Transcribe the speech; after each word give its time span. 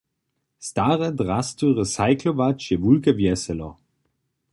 Stare 0.59 1.11
drasty 1.19 1.65
recyclować 1.79 2.59
je 2.69 2.75
wulke 2.83 3.11
wjeselo. 3.19 3.69